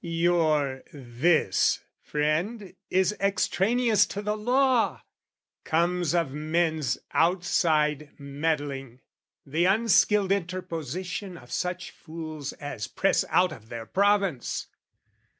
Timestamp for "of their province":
13.51-14.65